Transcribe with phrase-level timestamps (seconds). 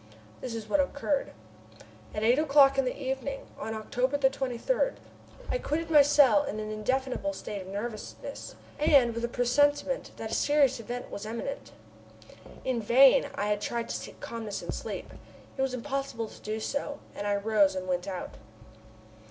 [0.41, 1.31] This is what occurred:
[2.15, 4.93] At eight o'clock in the evening on October 23,
[5.51, 10.31] I quitted my cell in an indefinable state of nervousness, and with a presentiment that
[10.31, 11.71] a serious event was imminent.
[12.65, 15.13] In vain I had tried to seek calmness in sleep.
[15.55, 18.37] It was impossible to do so, and I rose and went out.